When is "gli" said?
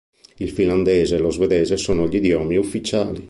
2.07-2.15